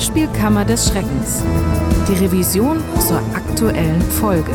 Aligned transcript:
Hörspielkammer 0.00 0.64
des 0.64 0.88
Schreckens. 0.88 1.44
Die 2.08 2.24
Revision 2.24 2.78
zur 3.06 3.18
aktuellen 3.34 4.00
Folge. 4.00 4.50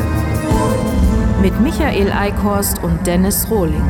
Mit 1.40 1.60
Michael 1.60 2.10
Eickhorst 2.10 2.82
und 2.82 3.06
Dennis 3.06 3.48
Rohling. 3.48 3.80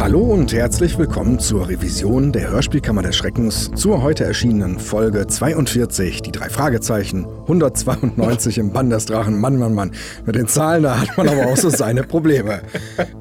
Hallo 0.00 0.18
und 0.18 0.52
herzlich 0.52 0.98
willkommen 0.98 1.38
zur 1.38 1.68
Revision 1.68 2.32
der 2.32 2.50
Hörspielkammer 2.50 3.02
des 3.02 3.14
Schreckens 3.14 3.70
zur 3.76 4.02
heute 4.02 4.24
erschienenen 4.24 4.80
Folge 4.80 5.28
42, 5.28 6.22
die 6.22 6.32
drei 6.32 6.48
Fragezeichen, 6.48 7.24
192 7.42 8.58
im 8.58 8.72
Bann 8.72 8.90
des 8.90 9.06
Drachen. 9.06 9.40
Mann, 9.40 9.56
Mann, 9.60 9.74
Mann. 9.74 9.92
Mit 10.24 10.34
den 10.34 10.48
Zahlen, 10.48 10.82
da 10.82 11.02
hat 11.02 11.16
man 11.16 11.28
aber 11.28 11.46
auch 11.46 11.56
so 11.56 11.70
seine 11.70 12.02
Probleme. 12.02 12.62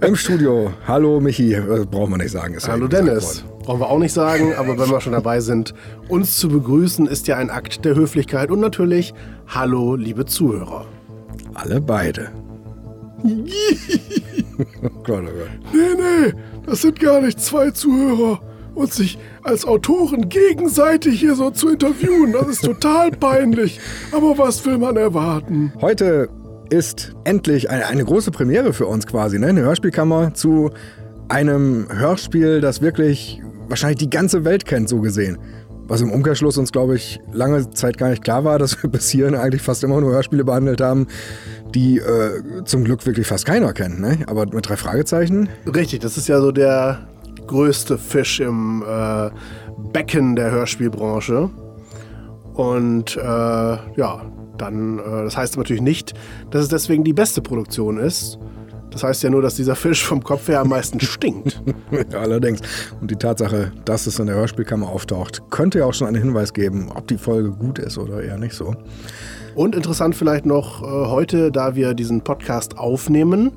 Im 0.01 0.15
Studio, 0.15 0.73
hallo 0.87 1.19
Michi, 1.19 1.53
äh, 1.53 1.85
braucht 1.85 2.09
man 2.09 2.19
nicht 2.19 2.31
sagen. 2.31 2.55
Ist 2.55 2.67
hallo 2.67 2.87
Dennis. 2.87 3.45
Brauchen 3.65 3.79
wir 3.79 3.89
auch 3.89 3.97
nicht 3.97 4.13
sagen, 4.13 4.53
aber 4.53 4.77
wenn 4.77 4.91
wir 4.91 5.01
schon 5.01 5.13
dabei 5.13 5.39
sind, 5.39 5.73
uns 6.07 6.37
zu 6.37 6.49
begrüßen, 6.49 7.07
ist 7.07 7.25
ja 7.27 7.37
ein 7.37 7.49
Akt 7.49 7.83
der 7.83 7.95
Höflichkeit 7.95 8.51
und 8.51 8.59
natürlich 8.59 9.11
Hallo, 9.47 9.95
liebe 9.95 10.25
Zuhörer. 10.25 10.85
Alle 11.55 11.81
beide. 11.81 12.29
oh 13.23 14.89
Gott, 15.03 15.23
oh 15.23 15.31
Gott. 15.31 15.49
Nee, 15.73 15.95
nee, 15.97 16.33
das 16.67 16.83
sind 16.83 16.99
gar 16.99 17.21
nicht 17.21 17.39
zwei 17.39 17.71
Zuhörer. 17.71 18.39
Und 18.75 18.93
sich 18.93 19.17
als 19.41 19.65
Autoren 19.65 20.29
gegenseitig 20.29 21.19
hier 21.19 21.33
so 21.33 21.49
zu 21.49 21.69
interviewen, 21.69 22.33
das 22.33 22.47
ist 22.47 22.65
total 22.65 23.09
peinlich. 23.19 23.79
Aber 24.11 24.37
was 24.37 24.63
will 24.65 24.77
man 24.77 24.95
erwarten? 24.95 25.73
Heute 25.81 26.29
ist 26.69 27.15
endlich 27.23 27.69
eine, 27.71 27.87
eine 27.87 28.05
große 28.05 28.29
Premiere 28.29 28.73
für 28.73 28.85
uns 28.85 29.07
quasi, 29.07 29.39
ne? 29.39 29.47
Eine 29.47 29.61
Hörspielkammer 29.61 30.35
zu 30.35 30.71
einem 31.29 31.87
Hörspiel, 31.89 32.61
das 32.61 32.81
wirklich 32.81 33.41
wahrscheinlich 33.67 33.99
die 33.99 34.09
ganze 34.09 34.45
Welt 34.45 34.65
kennt, 34.65 34.89
so 34.89 35.01
gesehen. 35.01 35.37
Was 35.87 36.01
im 36.01 36.11
Umkehrschluss 36.11 36.57
uns, 36.57 36.71
glaube 36.71 36.95
ich, 36.95 37.19
lange 37.31 37.69
Zeit 37.69 37.97
gar 37.97 38.09
nicht 38.09 38.23
klar 38.23 38.43
war, 38.43 38.57
dass 38.57 38.81
wir 38.81 38.89
bis 38.91 39.09
hierhin 39.09 39.35
eigentlich 39.35 39.61
fast 39.61 39.83
immer 39.83 40.01
nur 40.01 40.11
Hörspiele 40.11 40.43
behandelt 40.43 40.81
haben, 40.81 41.07
die 41.75 41.99
äh, 41.99 42.63
zum 42.65 42.83
Glück 42.83 43.05
wirklich 43.05 43.27
fast 43.27 43.45
keiner 43.45 43.73
kennt. 43.73 43.99
Ne? 43.99 44.19
Aber 44.27 44.45
mit 44.47 44.67
drei 44.67 44.77
Fragezeichen. 44.77 45.49
Richtig, 45.73 45.99
das 45.99 46.17
ist 46.17 46.27
ja 46.27 46.41
so 46.41 46.51
der 46.51 47.07
größte 47.45 47.97
Fisch 47.97 48.39
im 48.39 48.83
äh, 48.87 49.29
Becken 49.91 50.35
der 50.35 50.51
Hörspielbranche. 50.51 51.49
Und 52.53 53.17
äh, 53.17 53.19
ja, 53.21 54.21
dann, 54.57 54.99
äh, 54.99 55.23
das 55.23 55.37
heißt 55.37 55.57
natürlich 55.57 55.81
nicht, 55.81 56.13
dass 56.49 56.63
es 56.63 56.69
deswegen 56.69 57.03
die 57.03 57.13
beste 57.13 57.41
Produktion 57.41 57.97
ist. 57.97 58.39
Das 58.95 59.03
heißt 59.03 59.23
ja 59.23 59.29
nur, 59.29 59.41
dass 59.41 59.55
dieser 59.55 59.75
Fisch 59.75 60.05
vom 60.05 60.23
Kopf 60.23 60.47
her 60.47 60.61
am 60.61 60.69
meisten 60.69 61.01
stinkt. 61.01 61.61
allerdings. 62.13 62.61
Und 63.01 63.11
die 63.11 63.17
Tatsache, 63.17 63.73
dass 63.83 64.07
es 64.07 64.19
in 64.19 64.27
der 64.27 64.35
Hörspielkammer 64.35 64.87
auftaucht, 64.87 65.41
könnte 65.49 65.79
ja 65.79 65.85
auch 65.85 65.93
schon 65.93 66.07
einen 66.07 66.15
Hinweis 66.15 66.53
geben, 66.53 66.89
ob 66.95 67.05
die 67.09 67.17
Folge 67.17 67.51
gut 67.51 67.77
ist 67.77 67.97
oder 67.97 68.23
eher 68.23 68.37
nicht 68.37 68.53
so. 68.53 68.73
Und 69.53 69.75
interessant 69.75 70.15
vielleicht 70.15 70.45
noch 70.45 70.81
äh, 70.81 70.85
heute, 70.85 71.51
da 71.51 71.75
wir 71.75 71.93
diesen 71.93 72.21
Podcast 72.21 72.77
aufnehmen, 72.77 73.51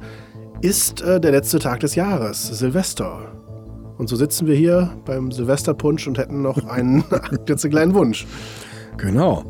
ist 0.61 1.03
äh, 1.03 1.21
der 1.21 1.31
letzte 1.31 1.61
Tag 1.61 1.79
des 1.81 1.95
Jahres, 1.95 2.45
Silvester. 2.59 3.33
Und 3.97 4.09
so 4.09 4.17
sitzen 4.17 4.49
wir 4.49 4.57
hier 4.57 4.91
beim 5.05 5.31
Silvesterpunsch 5.31 6.09
und 6.09 6.19
hätten 6.19 6.43
noch 6.43 6.67
einen 6.67 7.05
klitzekleinen 7.47 7.95
Wunsch. 7.95 8.27
Genau. 8.97 9.45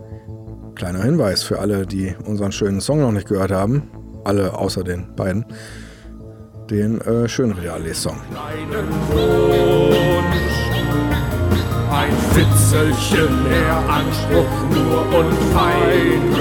Kleiner 0.75 1.03
Hinweis 1.03 1.45
für 1.45 1.59
alle, 1.61 1.87
die 1.87 2.15
unseren 2.27 2.53
schönen 2.53 2.83
Song 2.83 3.01
noch 3.01 3.11
nicht 3.11 3.27
gehört 3.27 3.53
haben 3.53 3.85
alle 4.25 4.57
außer 4.57 4.85
den 4.85 5.15
beiden, 5.15 5.45
den 6.71 7.01
äh, 7.01 7.29
Schönreale-Song. 7.29 8.21
Ein 11.91 12.13
Fitzelchen 12.33 13.49
mehr 13.49 13.83
Anspruch 13.89 14.65
nur 14.75 15.01
und 15.19 15.33
Feingefühl. 15.55 16.37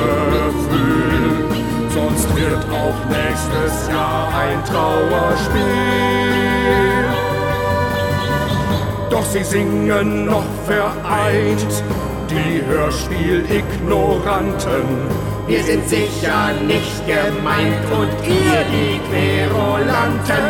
Sonst 1.89 2.35
wird 2.35 2.65
auch 2.71 3.05
nächstes 3.09 3.87
Jahr 3.89 4.27
ein 4.37 4.63
Trauerspiel. 4.65 5.63
Doch 9.09 9.25
sie 9.25 9.43
singen 9.43 10.25
noch 10.25 10.45
vereint, 10.65 11.83
die 12.29 12.61
Hörspiel-Ignoranten 12.67 14.83
wir 15.47 15.63
sind 15.63 15.87
sicher 15.87 16.51
nicht 16.67 17.07
gemeint 17.07 17.85
und 17.91 18.11
ihr 18.27 18.65
die 18.73 18.99
Querulanten. 19.07 20.45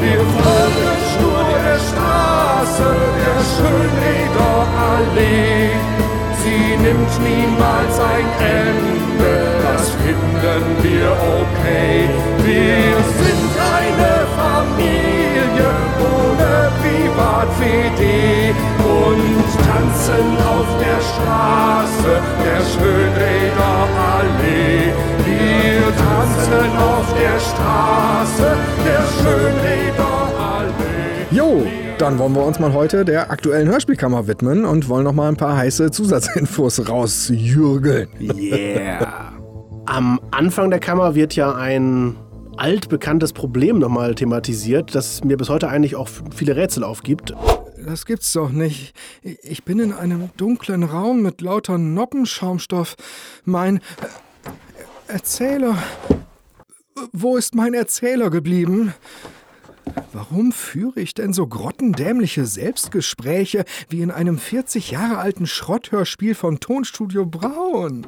Wir 0.00 0.20
folgen 0.36 0.96
stur 1.12 1.44
der 1.64 1.78
Straße, 1.88 2.88
der 3.20 3.38
Schönlederallee. 3.54 5.70
Sie 6.42 6.66
nimmt 6.76 7.14
niemals 7.24 7.96
ein 7.98 8.28
Ende, 8.38 9.05
dann 31.98 32.18
wollen 32.18 32.34
wir 32.34 32.44
uns 32.44 32.58
mal 32.58 32.72
heute 32.72 33.04
der 33.04 33.30
aktuellen 33.30 33.68
Hörspielkammer 33.68 34.26
widmen 34.26 34.64
und 34.64 34.88
wollen 34.88 35.04
noch 35.04 35.12
mal 35.12 35.28
ein 35.28 35.36
paar 35.36 35.56
heiße 35.56 35.90
Zusatzinfos 35.90 36.88
rausjürgeln. 36.88 38.08
Yeah. 38.20 39.32
Am 39.86 40.20
Anfang 40.30 40.70
der 40.70 40.80
Kammer 40.80 41.14
wird 41.14 41.34
ja 41.36 41.54
ein 41.54 42.16
altbekanntes 42.56 43.32
Problem 43.32 43.78
nochmal 43.78 44.14
thematisiert, 44.14 44.94
das 44.94 45.24
mir 45.24 45.36
bis 45.36 45.48
heute 45.48 45.68
eigentlich 45.68 45.96
auch 45.96 46.08
viele 46.34 46.56
Rätsel 46.56 46.84
aufgibt 46.84 47.34
das 47.86 48.04
gibt's 48.04 48.32
doch 48.32 48.50
nicht. 48.50 48.94
Ich 49.22 49.64
bin 49.64 49.78
in 49.78 49.92
einem 49.92 50.30
dunklen 50.36 50.82
Raum 50.82 51.22
mit 51.22 51.40
lauter 51.40 51.78
Noppenschaumstoff. 51.78 52.96
Mein 53.44 53.76
äh, 53.76 53.80
Erzähler. 55.12 55.78
Wo 57.12 57.36
ist 57.36 57.54
mein 57.54 57.74
Erzähler 57.74 58.30
geblieben? 58.30 58.94
Warum 60.12 60.52
führe 60.52 61.00
ich 61.00 61.14
denn 61.14 61.32
so 61.32 61.46
grottendämliche 61.46 62.46
Selbstgespräche 62.46 63.64
wie 63.88 64.02
in 64.02 64.10
einem 64.10 64.38
40 64.38 64.90
Jahre 64.90 65.18
alten 65.18 65.46
Schrotthörspiel 65.46 66.34
von 66.34 66.60
Tonstudio 66.60 67.26
Braun? 67.26 68.06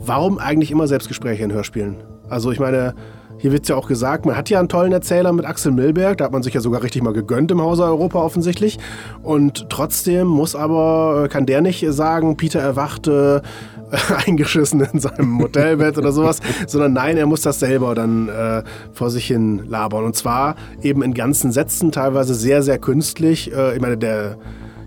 Warum 0.00 0.38
eigentlich 0.38 0.70
immer 0.70 0.86
Selbstgespräche 0.86 1.44
in 1.44 1.52
Hörspielen? 1.52 2.02
Also 2.28 2.52
ich 2.52 2.60
meine, 2.60 2.94
hier 3.38 3.52
wird 3.52 3.68
ja 3.68 3.76
auch 3.76 3.86
gesagt, 3.86 4.26
man 4.26 4.36
hat 4.36 4.50
ja 4.50 4.58
einen 4.58 4.68
tollen 4.68 4.92
Erzähler 4.92 5.32
mit 5.32 5.46
Axel 5.46 5.70
Milberg, 5.72 6.18
da 6.18 6.24
hat 6.24 6.32
man 6.32 6.42
sich 6.42 6.54
ja 6.54 6.60
sogar 6.60 6.82
richtig 6.82 7.02
mal 7.02 7.12
gegönnt 7.12 7.50
im 7.50 7.62
Hause 7.62 7.84
Europa 7.84 8.20
offensichtlich. 8.20 8.78
Und 9.22 9.70
trotzdem 9.70 10.26
muss 10.26 10.56
aber, 10.56 11.24
äh, 11.24 11.28
kann 11.28 11.46
der 11.46 11.60
nicht 11.60 11.84
sagen, 11.88 12.36
Peter 12.36 12.60
erwachte 12.60 13.42
eingeschissen 14.26 14.80
in 14.80 15.00
seinem 15.00 15.28
Motelbett 15.30 15.98
oder 15.98 16.12
sowas, 16.12 16.40
sondern 16.66 16.92
nein, 16.92 17.16
er 17.16 17.26
muss 17.26 17.42
das 17.42 17.60
selber 17.60 17.94
dann 17.94 18.28
äh, 18.28 18.62
vor 18.92 19.10
sich 19.10 19.26
hin 19.26 19.64
labern. 19.68 20.04
Und 20.04 20.16
zwar 20.16 20.56
eben 20.82 21.02
in 21.02 21.14
ganzen 21.14 21.52
Sätzen, 21.52 21.92
teilweise 21.92 22.34
sehr, 22.34 22.62
sehr 22.62 22.78
künstlich. 22.78 23.52
Äh, 23.52 23.76
ich 23.76 23.80
meine, 23.80 23.96
der 23.96 24.36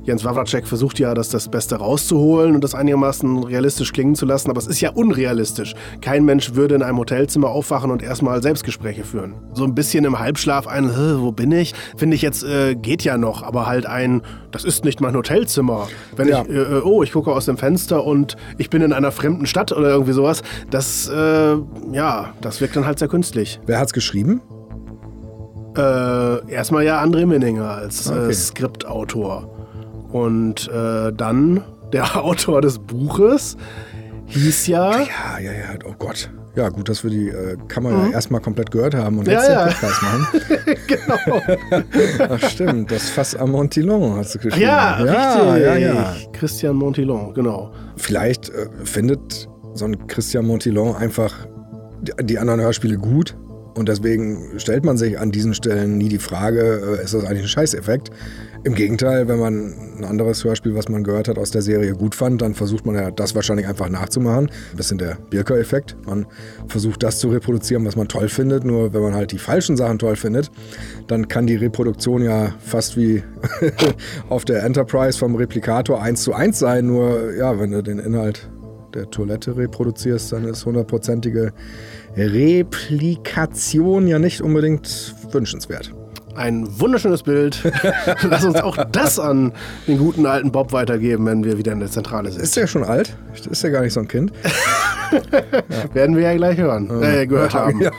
Jens 0.04 0.26
Wawracek 0.26 0.68
versucht 0.68 0.98
ja, 0.98 1.14
das, 1.14 1.30
das 1.30 1.48
Beste 1.50 1.76
rauszuholen 1.76 2.56
und 2.56 2.64
das 2.64 2.74
einigermaßen 2.74 3.44
realistisch 3.44 3.94
klingen 3.94 4.16
zu 4.16 4.26
lassen, 4.26 4.50
aber 4.50 4.60
es 4.60 4.66
ist 4.66 4.82
ja 4.82 4.90
unrealistisch. 4.92 5.76
Kein 6.02 6.26
Mensch 6.26 6.56
würde 6.56 6.74
in 6.74 6.82
einem 6.82 6.98
Hotelzimmer 6.98 7.50
aufwachen 7.50 7.92
und 7.92 8.02
erstmal 8.02 8.42
Selbstgespräche 8.42 9.04
führen. 9.04 9.36
So 9.54 9.64
ein 9.64 9.76
bisschen 9.76 10.04
im 10.06 10.18
Halbschlaf 10.18 10.66
ein, 10.66 10.92
wo 11.20 11.32
bin 11.32 11.52
ich? 11.52 11.76
Finde 11.96 12.16
ich 12.16 12.24
jetzt, 12.24 12.44
äh, 12.44 12.74
geht 12.74 13.04
ja 13.04 13.18
noch, 13.18 13.44
aber 13.44 13.68
halt 13.68 13.86
ein, 13.86 14.24
das 14.50 14.64
ist 14.64 14.86
nicht 14.86 15.02
mein 15.02 15.16
Hotelzimmer. 15.16 15.88
Wenn 16.16 16.28
ja. 16.28 16.42
ich, 16.42 16.50
äh, 16.50 16.78
äh, 16.78 16.82
oh, 16.84 17.04
ich 17.04 17.12
gucke 17.12 17.32
aus 17.32 17.46
dem 17.46 17.58
Fenster 17.58 18.04
und 18.04 18.38
ich 18.58 18.72
bin 18.72 18.82
in 18.82 18.94
einer 18.94 19.12
fremden 19.12 19.46
Stadt 19.46 19.72
oder 19.72 19.90
irgendwie 19.90 20.14
sowas, 20.14 20.42
das, 20.72 21.10
äh, 21.10 21.56
ja, 21.92 22.34
das 22.42 22.60
wirkt 22.60 22.76
dann 22.76 22.88
halt 22.88 22.98
sehr 22.98 23.08
künstlich. 23.08 23.60
Wer 23.68 23.80
hat's 23.80 23.94
geschrieben? 23.94 24.42
Äh, 25.78 26.52
erstmal 26.52 26.84
ja 26.84 27.02
André 27.02 27.26
Minninger 27.26 27.70
als 27.70 28.08
äh, 28.08 28.14
okay. 28.14 28.34
Skriptautor. 28.34 29.61
Und 30.12 30.70
äh, 30.70 31.12
dann 31.14 31.64
der 31.94 32.16
Autor 32.24 32.62
des 32.62 32.80
Buches 32.80 33.58
hieß 34.28 34.68
ja. 34.68 34.92
Ja, 34.92 35.40
ja, 35.40 35.52
ja, 35.52 35.80
oh 35.86 35.94
Gott. 35.98 36.30
Ja, 36.56 36.68
gut, 36.68 36.90
dass 36.90 37.04
wir 37.04 37.12
die 37.12 37.30
äh, 37.30 37.56
Kamera 37.70 38.08
mhm. 38.08 38.12
erstmal 38.12 38.42
komplett 38.42 38.72
gehört 38.72 38.94
haben 38.94 39.20
und 39.20 39.28
jetzt 39.28 39.48
ja, 39.48 39.66
den 39.66 39.74
Podcast 39.74 40.02
machen. 40.02 40.28
genau. 40.88 42.30
Ach 42.30 42.50
stimmt, 42.50 42.92
das 42.92 43.10
Fass 43.10 43.36
am 43.36 43.52
Montillon 43.52 44.18
hast 44.18 44.36
du 44.36 44.40
geschrieben. 44.40 44.66
Ja, 44.66 45.06
ja, 45.06 45.54
richtig. 45.54 45.66
ja, 45.66 45.76
ja. 45.78 46.16
Christian 46.34 46.76
Montillon, 46.76 47.34
genau. 47.34 47.72
Vielleicht 47.96 48.50
äh, 48.50 48.68
findet 48.84 49.48
so 49.74 49.86
ein 49.86 50.08
Christian 50.08 50.46
Montillon 50.46 50.94
einfach 50.98 51.34
die, 52.02 52.12
die 52.26 52.38
anderen 52.38 52.60
Hörspiele 52.60 52.98
gut 52.98 53.38
und 53.76 53.88
deswegen 53.88 54.60
stellt 54.60 54.84
man 54.84 54.98
sich 54.98 55.18
an 55.20 55.32
diesen 55.32 55.54
Stellen 55.54 55.98
nie 55.98 56.10
die 56.10 56.20
Frage, 56.20 56.98
äh, 57.00 57.04
ist 57.04 57.14
das 57.14 57.24
eigentlich 57.24 57.44
ein 57.44 57.48
Scheißeffekt? 57.48 58.12
Im 58.64 58.76
Gegenteil, 58.76 59.28
wenn 59.28 59.40
man 59.40 59.74
ein 59.98 60.06
anderes 60.06 60.44
Hörspiel, 60.44 60.76
was 60.76 60.88
man 60.88 61.04
gehört 61.04 61.28
hat, 61.28 61.40
aus 61.40 61.50
der 61.50 61.64
Serie 61.64 61.94
gut 61.94 62.14
fand, 62.14 62.44
dann 62.44 62.54
versucht 62.54 62.86
man 62.86 62.94
ja 62.94 63.10
das 63.10 63.34
wahrscheinlich 63.34 63.68
einfach 63.68 63.90
nachzumachen. 63.90 64.52
Ein 64.72 64.78
bisschen 64.78 65.00
der 65.00 65.18
Birker-Effekt. 65.32 65.98
Man 66.06 66.28
versucht 66.68 67.02
das 67.02 67.18
zu 67.18 67.30
reproduzieren, 67.30 67.84
was 67.86 67.96
man 67.96 68.08
toll 68.08 68.30
findet. 68.30 68.64
Nur 68.64 68.94
wenn 68.94 69.02
man 69.02 69.16
halt 69.16 69.32
die 69.32 69.40
falschen 69.40 69.78
Sachen 69.78 69.98
toll 69.98 70.16
findet, 70.16 70.52
dann 71.08 71.28
kann 71.28 71.48
die 71.48 71.56
Reproduktion 71.56 72.22
ja 72.22 72.54
fast 72.60 72.98
wie 72.98 73.24
auf 74.30 74.46
der 74.46 74.64
Enterprise 74.64 75.18
vom 75.18 75.36
Replikator 75.36 76.00
eins 76.00 76.22
zu 76.22 76.34
eins 76.34 76.60
sein. 76.60 76.86
Nur 76.86 77.34
ja, 77.34 77.60
wenn 77.60 77.72
du 77.72 77.82
den 77.82 77.98
Inhalt 77.98 78.48
der 78.94 79.10
Toilette 79.10 79.58
reproduzierst, 79.58 80.34
dann 80.34 80.46
ist 80.46 80.68
hundertprozentige 80.68 81.52
Replikation 82.16 84.06
ja 84.06 84.20
nicht 84.20 84.42
unbedingt 84.42 85.16
wünschenswert. 85.32 85.96
Ein 86.42 86.68
wunderschönes 86.80 87.22
Bild. 87.22 87.72
Lass 88.28 88.44
uns 88.44 88.56
auch 88.56 88.76
das 88.92 89.20
an 89.20 89.54
den 89.88 90.00
guten 90.00 90.26
alten 90.26 90.52
Bob 90.52 90.74
weitergeben, 90.74 91.28
wenn 91.28 91.44
wir 91.44 91.60
wieder 91.60 91.72
in 91.72 91.80
der 91.80 91.92
Zentrale 91.92 92.32
sind. 92.32 92.42
Ist 92.42 92.58
der 92.58 92.66
schon 92.66 92.84
alt? 92.84 93.16
Ist 93.52 93.64
der 93.64 93.70
gar 93.70 93.82
nicht 93.82 93.94
so 93.94 94.00
ein 94.00 94.08
Kind? 94.08 94.34
ja. 95.12 95.94
Werden 95.94 96.16
wir 96.16 96.24
ja 96.24 96.36
gleich 96.36 96.58
hören, 96.58 96.90
äh, 97.04 97.28
gehört 97.28 97.54
haben. 97.54 97.80
Ja. 97.82 97.92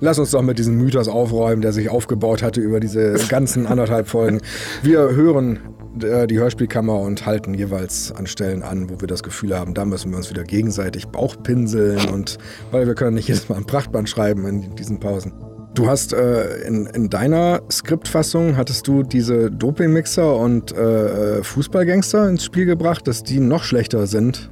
Lass 0.00 0.18
uns 0.18 0.30
doch 0.30 0.40
mit 0.40 0.58
diesem 0.58 0.78
Mythos 0.78 1.06
aufräumen, 1.06 1.60
der 1.60 1.74
sich 1.74 1.90
aufgebaut 1.90 2.42
hatte 2.42 2.62
über 2.62 2.80
diese 2.80 3.12
ganzen 3.28 3.66
anderthalb 3.66 4.08
Folgen. 4.08 4.40
Wir 4.82 5.10
hören 5.14 5.58
äh, 6.02 6.26
die 6.26 6.38
Hörspielkammer 6.38 6.98
und 6.98 7.26
halten 7.26 7.52
jeweils 7.52 8.10
an 8.10 8.26
Stellen 8.26 8.62
an, 8.62 8.88
wo 8.88 9.02
wir 9.02 9.06
das 9.06 9.22
Gefühl 9.22 9.54
haben, 9.54 9.74
da 9.74 9.84
müssen 9.84 10.10
wir 10.12 10.16
uns 10.16 10.30
wieder 10.30 10.44
gegenseitig 10.44 11.08
Bauchpinseln 11.08 12.08
und 12.08 12.38
weil 12.70 12.86
wir 12.86 12.94
können 12.94 13.16
nicht 13.16 13.28
jedes 13.28 13.50
Mal 13.50 13.56
ein 13.56 13.66
Prachtband 13.66 14.08
schreiben 14.08 14.46
in 14.46 14.74
diesen 14.76 14.98
Pausen. 14.98 15.49
Du 15.74 15.86
hast 15.86 16.12
äh, 16.12 16.62
in, 16.66 16.86
in, 16.86 17.10
deiner 17.10 17.62
Skriptfassung 17.70 18.56
hattest 18.56 18.88
du 18.88 19.04
diese 19.04 19.50
Dopingmixer 19.50 20.34
und 20.36 20.72
äh, 20.72 21.44
Fußballgangster 21.44 22.28
ins 22.28 22.44
Spiel 22.44 22.66
gebracht, 22.66 23.06
dass 23.06 23.22
die 23.22 23.38
noch 23.38 23.62
schlechter 23.62 24.06
sind. 24.06 24.50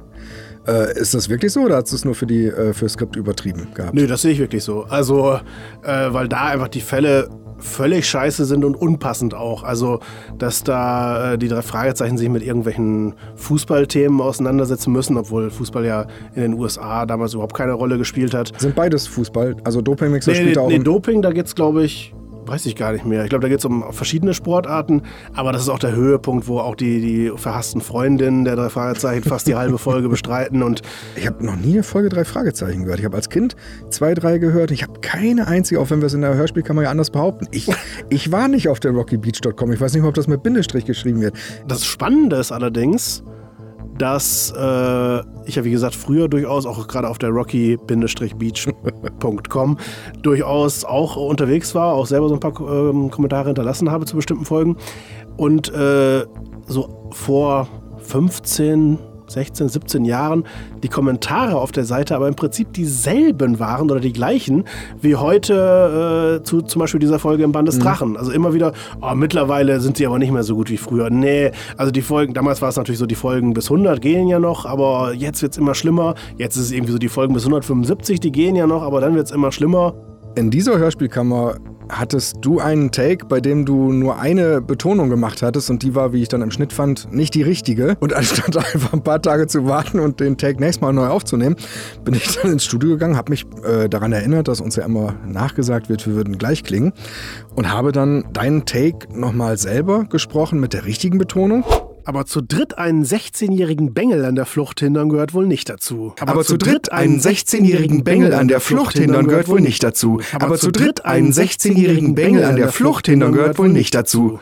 Äh, 0.65 0.97
ist 0.97 1.13
das 1.13 1.29
wirklich 1.29 1.51
so 1.51 1.61
oder 1.61 1.75
hast 1.77 1.91
du 1.91 1.95
es 1.97 2.05
nur 2.05 2.15
für 2.15 2.25
die 2.25 2.45
äh, 2.45 2.73
für 2.73 2.87
Skript 2.87 3.17
übertrieben 3.17 3.67
gehabt? 3.73 3.95
Nö, 3.95 4.07
das 4.07 4.21
sehe 4.21 4.31
ich 4.31 4.39
wirklich 4.39 4.63
so. 4.63 4.83
Also, 4.83 5.39
äh, 5.83 6.13
weil 6.13 6.29
da 6.29 6.45
einfach 6.45 6.69
die 6.69 6.81
Fälle 6.81 7.29
völlig 7.59 8.07
scheiße 8.07 8.45
sind 8.45 8.65
und 8.65 8.75
unpassend 8.75 9.33
auch. 9.33 9.63
Also, 9.63 9.99
dass 10.37 10.63
da 10.63 11.33
äh, 11.33 11.37
die 11.37 11.47
drei 11.47 11.61
Fragezeichen 11.61 12.17
sich 12.17 12.29
mit 12.29 12.43
irgendwelchen 12.43 13.15
Fußballthemen 13.35 14.21
auseinandersetzen 14.21 14.91
müssen, 14.91 15.17
obwohl 15.17 15.49
Fußball 15.49 15.85
ja 15.85 16.07
in 16.35 16.41
den 16.41 16.53
USA 16.53 17.05
damals 17.05 17.33
überhaupt 17.33 17.55
keine 17.55 17.73
Rolle 17.73 17.97
gespielt 17.97 18.33
hat. 18.33 18.51
Sind 18.59 18.75
beides 18.75 19.07
Fußball? 19.07 19.57
Also 19.63 19.81
Dopingmixer 19.81 20.31
nee, 20.31 20.37
spielt 20.37 20.55
nee, 20.55 20.61
auch. 20.61 20.69
Nee, 20.69 20.79
Doping, 20.79 21.21
da 21.21 21.31
geht 21.31 21.45
es, 21.45 21.55
glaube 21.55 21.83
ich, 21.83 22.13
weiß 22.49 22.65
ich 22.65 22.75
gar 22.75 22.93
nicht 22.93 23.05
mehr. 23.05 23.23
Ich 23.23 23.29
glaube, 23.29 23.43
da 23.43 23.49
geht 23.49 23.59
es 23.59 23.65
um 23.65 23.93
verschiedene 23.93 24.33
Sportarten, 24.33 25.03
aber 25.33 25.51
das 25.51 25.61
ist 25.61 25.69
auch 25.69 25.79
der 25.79 25.95
Höhepunkt, 25.95 26.47
wo 26.47 26.59
auch 26.59 26.75
die, 26.75 26.99
die 27.01 27.31
verhassten 27.35 27.81
Freundinnen 27.81 28.45
der 28.45 28.55
drei 28.55 28.69
Fragezeichen 28.69 29.23
fast 29.23 29.47
die 29.47 29.55
halbe 29.55 29.77
Folge 29.77 30.09
bestreiten. 30.09 30.63
Und 30.63 30.81
ich 31.15 31.27
habe 31.27 31.45
noch 31.45 31.55
nie 31.55 31.73
eine 31.73 31.83
Folge 31.83 32.09
drei 32.09 32.25
Fragezeichen 32.25 32.83
gehört. 32.83 32.99
Ich 32.99 33.05
habe 33.05 33.15
als 33.15 33.29
Kind 33.29 33.55
zwei, 33.89 34.13
drei 34.13 34.37
gehört. 34.37 34.71
Ich 34.71 34.83
habe 34.83 34.99
keine 35.01 35.47
einzige, 35.47 35.79
auch 35.79 35.89
wenn 35.89 36.01
wir 36.01 36.07
es 36.07 36.13
in 36.13 36.21
der 36.21 36.33
Hörspielkammer 36.33 36.83
ja 36.83 36.89
anders 36.89 37.11
behaupten. 37.11 37.47
Ich, 37.51 37.69
ich 38.09 38.31
war 38.31 38.47
nicht 38.47 38.67
auf 38.67 38.79
der 38.79 38.91
rockybeach.com. 38.91 39.71
Ich 39.71 39.81
weiß 39.81 39.93
nicht 39.93 40.01
mal, 40.01 40.09
ob 40.09 40.15
das 40.15 40.27
mit 40.27 40.43
Bindestrich 40.43 40.85
geschrieben 40.85 41.21
wird. 41.21 41.35
Das 41.67 41.85
Spannende 41.85 42.37
ist 42.37 42.51
allerdings, 42.51 43.23
dass 43.99 44.51
äh, 44.57 45.19
ich 45.45 45.55
ja, 45.55 45.63
wie 45.63 45.71
gesagt, 45.71 45.95
früher 45.95 46.27
durchaus 46.27 46.65
auch 46.65 46.87
gerade 46.87 47.07
auf 47.07 47.19
der 47.19 47.29
rocky-beach.com 47.29 49.77
durchaus 50.21 50.83
auch 50.85 51.15
unterwegs 51.15 51.75
war, 51.75 51.93
auch 51.93 52.07
selber 52.07 52.29
so 52.29 52.35
ein 52.35 52.39
paar 52.39 52.53
äh, 52.53 53.09
Kommentare 53.09 53.49
hinterlassen 53.49 53.91
habe 53.91 54.05
zu 54.05 54.15
bestimmten 54.15 54.45
Folgen. 54.45 54.77
Und 55.37 55.71
äh, 55.73 56.25
so 56.67 57.09
vor 57.11 57.67
15, 57.99 58.97
16, 59.29 59.69
17 59.69 60.05
Jahren 60.05 60.43
die 60.83 60.89
Kommentare 60.89 61.55
auf 61.55 61.71
der 61.71 61.85
Seite 61.85 62.15
aber 62.15 62.27
im 62.27 62.35
Prinzip 62.35 62.73
dieselben 62.73 63.59
waren 63.59 63.89
oder 63.89 63.99
die 63.99 64.13
gleichen 64.13 64.65
wie 65.01 65.15
heute 65.15 66.39
äh, 66.39 66.43
zu 66.43 66.61
zum 66.61 66.79
Beispiel 66.79 66.99
dieser 66.99 67.19
Folge 67.19 67.43
im 67.43 67.51
Band 67.51 67.67
des 67.67 67.77
mhm. 67.77 67.83
Drachen. 67.83 68.17
Also 68.17 68.31
immer 68.31 68.53
wieder, 68.53 68.73
oh, 69.01 69.13
mittlerweile 69.15 69.79
sind 69.79 69.97
sie 69.97 70.05
aber 70.05 70.19
nicht 70.19 70.31
mehr 70.31 70.43
so 70.43 70.55
gut 70.55 70.69
wie 70.69 70.77
früher. 70.77 71.09
Nee, 71.09 71.51
also 71.77 71.91
die 71.91 72.01
Folgen, 72.01 72.33
damals 72.33 72.61
war 72.61 72.69
es 72.69 72.77
natürlich 72.77 72.99
so, 72.99 73.05
die 73.05 73.15
Folgen 73.15 73.53
bis 73.53 73.69
100 73.69 74.01
gehen 74.01 74.27
ja 74.27 74.39
noch, 74.39 74.65
aber 74.65 75.13
jetzt 75.13 75.41
wird 75.41 75.53
es 75.53 75.57
immer 75.57 75.75
schlimmer. 75.75 76.15
Jetzt 76.37 76.55
ist 76.55 76.63
es 76.63 76.71
irgendwie 76.71 76.91
so, 76.91 76.97
die 76.97 77.09
Folgen 77.09 77.33
bis 77.33 77.43
175, 77.43 78.19
die 78.19 78.31
gehen 78.31 78.55
ja 78.55 78.67
noch, 78.67 78.83
aber 78.83 79.01
dann 79.01 79.15
wird 79.15 79.27
es 79.27 79.31
immer 79.31 79.51
schlimmer. 79.51 79.93
In 80.35 80.51
dieser 80.51 80.77
Hörspielkammer 80.77 81.55
hattest 81.89 82.37
du 82.41 82.59
einen 82.59 82.91
Take, 82.91 83.25
bei 83.25 83.41
dem 83.41 83.65
du 83.65 83.91
nur 83.91 84.19
eine 84.19 84.61
Betonung 84.61 85.09
gemacht 85.09 85.41
hattest 85.41 85.69
und 85.69 85.83
die 85.83 85.95
war, 85.95 86.13
wie 86.13 86.21
ich 86.21 86.29
dann 86.29 86.41
im 86.41 86.51
Schnitt 86.51 86.73
fand, 86.73 87.11
nicht 87.11 87.33
die 87.33 87.41
richtige. 87.41 87.97
Und 87.99 88.13
anstatt 88.13 88.55
einfach 88.73 88.93
ein 88.93 89.03
paar 89.03 89.21
Tage 89.21 89.47
zu 89.47 89.65
warten 89.65 89.99
und 89.99 90.19
den 90.19 90.37
Take 90.37 90.59
nächstes 90.59 90.81
Mal 90.81 90.93
neu 90.93 91.07
aufzunehmen, 91.07 91.55
bin 92.03 92.13
ich 92.13 92.37
dann 92.37 92.51
ins 92.51 92.63
Studio 92.63 92.91
gegangen, 92.91 93.17
habe 93.17 93.31
mich 93.31 93.45
äh, 93.63 93.89
daran 93.89 94.11
erinnert, 94.11 94.47
dass 94.47 94.61
uns 94.61 94.75
ja 94.75 94.85
immer 94.85 95.15
nachgesagt 95.25 95.89
wird, 95.89 96.05
wir 96.05 96.15
würden 96.15 96.37
gleich 96.37 96.63
klingen 96.63 96.93
und 97.55 97.71
habe 97.71 97.91
dann 97.91 98.25
deinen 98.33 98.65
Take 98.65 99.07
nochmal 99.13 99.57
selber 99.57 100.05
gesprochen 100.05 100.59
mit 100.59 100.73
der 100.73 100.85
richtigen 100.85 101.17
Betonung. 101.17 101.63
Aber 102.09 102.25
zu 102.25 102.41
dritt 102.41 102.75
einen 102.75 103.05
16-jährigen 103.05 103.93
Bengel 103.93 104.25
an 104.25 104.33
der 104.33 104.47
Flucht 104.47 104.79
hindern 104.79 105.09
gehört 105.09 105.35
wohl 105.35 105.45
nicht 105.45 105.69
dazu. 105.69 106.15
Aber, 106.19 106.31
Aber 106.31 106.43
zu 106.43 106.57
dritt 106.57 106.91
einen 106.91 107.19
16-jährigen 107.19 108.03
Bengel 108.03 108.33
an 108.33 108.47
der 108.47 108.61
Flucht 108.61 108.97
hindern 108.97 109.27
gehört 109.27 109.47
wohl 109.47 109.61
nicht 109.61 109.83
dazu. 109.83 110.19
Aber 110.33 110.57
zu 110.57 110.71
dritt 110.71 111.05
einen 111.05 111.31
16-jährigen 111.31 112.15
Bengel 112.15 112.45
an 112.45 112.55
der 112.55 112.69
Flucht 112.71 113.05
hindern 113.05 113.31
gehört 113.31 113.59
wohl 113.59 113.69
nicht 113.69 113.93
dazu. 113.93 114.39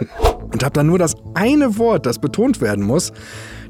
Und 0.50 0.64
hab 0.64 0.72
dann 0.72 0.86
nur 0.86 0.98
das 0.98 1.14
eine 1.34 1.76
Wort, 1.76 2.06
das 2.06 2.20
betont 2.22 2.62
werden 2.62 2.82
muss, 2.82 3.12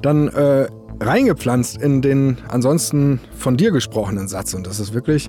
dann 0.00 0.28
äh, 0.28 0.68
reingepflanzt 1.00 1.82
in 1.82 2.02
den 2.02 2.38
ansonsten 2.46 3.18
von 3.36 3.56
dir 3.56 3.72
gesprochenen 3.72 4.28
Satz. 4.28 4.54
Und 4.54 4.64
das 4.64 4.78
ist 4.78 4.94
wirklich. 4.94 5.28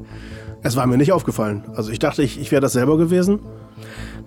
Es 0.62 0.76
war 0.76 0.86
mir 0.86 0.98
nicht 0.98 1.12
aufgefallen. 1.12 1.64
Also 1.74 1.92
ich 1.92 1.98
dachte, 1.98 2.22
ich, 2.22 2.40
ich 2.40 2.52
wäre 2.52 2.62
das 2.62 2.74
selber 2.74 3.00
gewesen. 3.00 3.40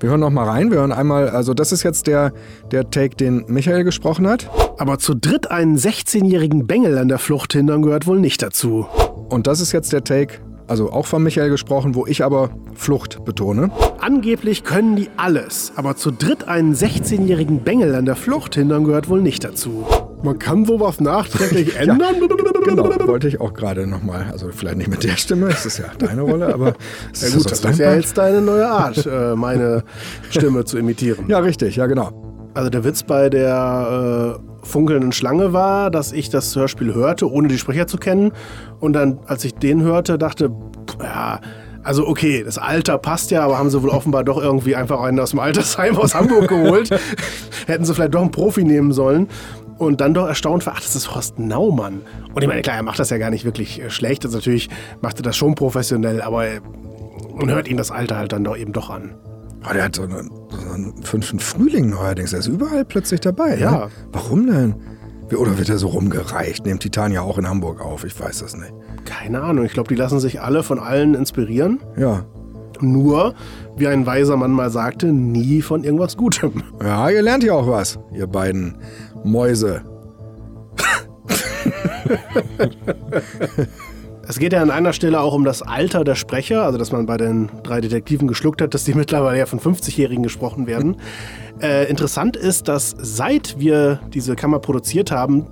Wir 0.01 0.11
hören 0.11 0.21
noch 0.21 0.31
mal 0.31 0.45
rein. 0.45 0.71
Wir 0.71 0.79
hören 0.79 0.93
einmal, 0.93 1.29
also 1.29 1.55
das 1.55 1.73
ist 1.73 1.83
jetzt 1.83 2.07
der, 2.07 2.33
der 2.71 2.91
Take, 2.91 3.17
den 3.17 3.45
Michael 3.49 3.85
gesprochen 3.85 4.27
hat. 4.27 4.51
Aber 4.79 4.99
zu 4.99 5.15
dritt 5.15 5.51
einen 5.51 5.77
16-jährigen 5.77 6.67
Bengel 6.67 6.99
an 6.99 7.09
der 7.09 7.19
Flucht 7.19 7.53
hindern 7.53 7.83
gehört 7.83 8.07
wohl 8.07 8.21
nicht 8.21 8.43
dazu. 8.43 8.87
Und 9.29 9.47
das 9.47 9.61
ist 9.61 9.73
jetzt 9.73 9.93
der 9.93 10.05
Take, 10.05 10.41
also 10.67 10.91
auch 10.91 11.07
von 11.07 11.23
Michael 11.23 11.51
gesprochen, 11.51 11.95
wo 11.95 12.07
ich 12.07 12.25
aber 12.25 12.51
Flucht 12.75 13.25
betone. 13.25 13.71
Angeblich 14.01 14.65
können 14.65 14.97
die 14.97 15.09
alles, 15.17 15.73
aber 15.77 15.97
zu 15.97 16.11
dritt 16.11 16.49
einen 16.49 16.75
16-jährigen 16.75 17.61
Bengel 17.61 17.95
an 17.95 18.05
der 18.05 18.17
Flucht 18.17 18.55
hindern 18.55 18.85
gehört 18.85 19.09
wohl 19.09 19.23
nicht 19.23 19.45
dazu. 19.45 19.87
Man 20.25 20.39
kann 20.39 20.65
sowas 20.65 21.01
nachträglich 21.01 21.77
ändern? 21.79 22.01
genau, 22.65 22.85
wollte 23.07 23.29
ich 23.29 23.43
auch 23.43 23.53
gerade 23.53 23.87
nochmal. 23.87 24.27
Also 24.33 24.49
vielleicht 24.51 24.79
nicht 24.79 24.89
mit 24.89 25.05
der 25.05 25.19
Stimme, 25.19 25.49
es 25.49 25.67
ist 25.67 25.77
ja 25.77 25.85
deine 25.99 26.23
Rolle, 26.23 26.53
aber 26.55 26.73
es 27.13 27.21
ja, 27.21 27.37
gut, 27.37 27.51
das, 27.51 27.61
das 27.61 27.73
ist 27.73 27.79
ja 27.79 27.95
jetzt 27.95 28.17
deine 28.17 28.41
neue 28.41 28.67
Art, 28.67 29.05
äh, 29.05 29.37
meine 29.37 29.85
Stimme 30.31 30.65
zu 30.65 30.79
imitieren. 30.79 31.27
Ja, 31.29 31.41
richtig, 31.41 31.77
ja 31.77 31.85
genau. 31.87 32.51
Also 32.55 32.71
der 32.71 32.85
Witz 32.85 33.03
bei 33.03 33.29
der 33.29 34.39
äh, 34.41 34.67
funkelnden 34.67 35.13
Schlange 35.13 35.53
war, 35.53 35.91
dass 35.91 36.11
ich 36.13 36.31
das 36.31 36.57
Hörspiel 36.57 36.95
hörte, 36.95 37.31
ohne 37.31 37.49
die 37.49 37.59
Sprecher 37.59 37.87
zu 37.87 37.99
kennen. 37.99 38.33
Und 38.81 38.95
dann, 38.95 39.19
als 39.27 39.45
ich 39.45 39.53
den 39.55 39.83
hörte, 39.83 40.17
dachte, 40.17 40.51
ja, 41.03 41.41
also 41.83 42.09
okay, 42.09 42.43
das 42.43 42.57
Alter 42.57 42.97
passt 42.97 43.31
ja, 43.31 43.45
aber 43.45 43.59
haben 43.59 43.69
sie 43.69 43.83
wohl 43.83 43.91
offenbar 43.91 44.25
doch 44.25 44.43
irgendwie 44.43 44.75
einfach 44.75 45.03
einen 45.03 45.21
aus 45.21 45.31
dem 45.31 45.41
Altersheim 45.41 45.99
aus 45.99 46.15
Hamburg 46.15 46.49
geholt. 46.49 46.89
Hätten 47.67 47.85
sie 47.85 47.93
vielleicht 47.93 48.15
doch 48.15 48.23
einen 48.23 48.31
Profi 48.31 48.65
nehmen 48.65 48.93
sollen 48.93 49.29
und 49.79 50.01
dann 50.01 50.15
doch 50.15 50.27
erstaunt 50.27 50.67
war, 50.67 50.75
ach, 50.77 50.81
das 50.81 50.95
ist 50.95 51.15
Horst 51.15 51.39
Naumann. 51.39 52.03
Und 52.35 52.43
ich 52.43 52.49
meine, 52.49 52.63
klar, 52.63 52.77
er 52.77 52.83
macht 52.83 52.99
das 52.99 53.11
ja 53.11 53.19
gar 53.19 53.31
nicht 53.31 53.45
wirklich 53.45 53.81
äh, 53.81 53.91
schlecht. 53.91 54.25
Also 54.25 54.39
natürlich 54.39 54.69
macht 55.01 55.19
er 55.19 55.23
das 55.23 55.37
schon 55.37 55.55
professionell, 55.55 56.23
aber 56.23 56.45
man 57.35 57.51
hört 57.51 57.69
ihm 57.69 57.77
das 57.77 57.91
Alter 57.91 58.17
halt 58.17 58.33
dann 58.33 58.45
doch 58.45 58.57
eben 58.57 58.73
doch 58.73 58.91
an. 58.91 59.15
Oh, 59.69 59.73
der 59.73 59.85
hat 59.85 59.97
so 59.97 60.03
einen, 60.03 60.31
so 60.51 60.75
einen 60.75 61.03
fünften 61.03 61.41
Frühling 61.41 61.89
neuerdings. 61.91 62.33
Er 62.33 62.41
ist 62.41 62.49
überall 62.49 62.85
plötzlich 62.85 63.21
dabei. 63.21 63.57
Ja. 63.59 63.71
Ne? 63.71 63.89
Warum 64.13 64.47
denn? 64.47 64.75
Oder 65.35 65.57
wird 65.59 65.71
er 65.71 65.79
so 65.79 65.89
rumgereicht? 65.89 66.67
Nehmt 66.67 66.81
Titania 66.81 67.23
auch 67.23 67.39
in 67.39 67.49
Hamburg 67.49 67.81
auf? 67.81 68.05
Ich 68.05 68.19
weiß 68.19 68.41
das 68.41 68.57
nicht. 68.57 68.73
Keine 69.07 69.43
Ahnung. 69.43 69.65
Ich 69.65 69.73
glaube, 69.73 69.89
die 69.89 69.95
lassen 69.95 70.21
sich 70.21 70.43
alle 70.43 70.63
von 70.63 70.79
allen 70.79 71.15
inspirieren. 71.15 71.81
Ja. 71.97 72.25
Nur, 72.81 73.35
wie 73.77 73.87
ein 73.89 74.05
weiser 74.05 74.37
Mann 74.37 74.51
mal 74.51 74.71
sagte, 74.71 75.07
nie 75.13 75.63
von 75.63 75.83
irgendwas 75.83 76.17
Gutem. 76.17 76.63
Ja, 76.83 77.09
ihr 77.09 77.23
lernt 77.23 77.43
ja 77.45 77.55
auch 77.55 77.69
was, 77.69 77.99
ihr 78.13 78.27
beiden 78.27 78.77
Mäuse. 79.25 79.83
Es 84.27 84.39
geht 84.39 84.53
ja 84.53 84.63
an 84.63 84.71
einer 84.71 84.93
Stelle 84.93 85.21
auch 85.21 85.35
um 85.35 85.45
das 85.45 85.63
Alter 85.63 86.05
der 86.05 86.15
Sprecher, 86.15 86.63
also 86.63 86.79
dass 86.79 86.93
man 86.93 87.07
bei 87.07 87.17
den 87.17 87.51
drei 87.63 87.81
Detektiven 87.81 88.27
geschluckt 88.29 88.63
hat, 88.63 88.75
dass 88.75 88.85
die 88.85 88.95
mittlerweile 88.95 89.39
ja 89.39 89.47
von 89.47 89.61
50-Jährigen 89.61 90.23
gesprochen 90.23 90.67
werden. 90.67 90.97
Äh, 91.61 91.89
interessant 91.91 92.37
ist, 92.37 92.69
dass 92.69 92.95
seit 92.99 93.59
wir 93.59 94.01
diese 94.13 94.35
Kammer 94.37 94.59
produziert 94.59 95.11
haben, 95.11 95.47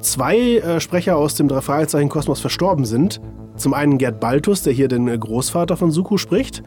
zwei 0.00 0.38
äh, 0.38 0.80
Sprecher 0.80 1.16
aus 1.16 1.34
dem 1.34 1.48
Drei-Fragezeichen-Kosmos 1.48 2.40
verstorben 2.40 2.84
sind. 2.84 3.20
Zum 3.56 3.74
einen 3.74 3.98
Gerd 3.98 4.18
Baltus, 4.20 4.62
der 4.62 4.72
hier 4.72 4.88
den 4.88 5.06
Großvater 5.18 5.76
von 5.76 5.90
Suku 5.90 6.16
spricht, 6.16 6.62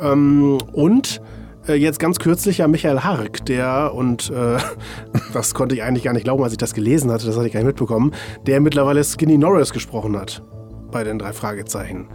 ähm, 0.00 0.58
und 0.72 1.20
äh, 1.20 1.45
jetzt 1.74 1.98
ganz 1.98 2.18
kürzlich 2.18 2.58
ja 2.58 2.68
Michael 2.68 3.00
Hark, 3.00 3.44
der, 3.46 3.92
und 3.94 4.30
äh, 4.30 4.58
das 5.32 5.54
konnte 5.54 5.74
ich 5.74 5.82
eigentlich 5.82 6.04
gar 6.04 6.12
nicht 6.12 6.24
glauben, 6.24 6.42
als 6.42 6.52
ich 6.52 6.58
das 6.58 6.74
gelesen 6.74 7.10
hatte, 7.10 7.26
das 7.26 7.36
hatte 7.36 7.46
ich 7.46 7.52
gar 7.52 7.60
nicht 7.60 7.68
mitbekommen, 7.68 8.12
der 8.46 8.60
mittlerweile 8.60 9.02
Skinny 9.04 9.38
Norris 9.38 9.72
gesprochen 9.72 10.16
hat 10.16 10.42
bei 10.90 11.04
den 11.04 11.18
drei 11.18 11.32
Fragezeichen. 11.32 12.06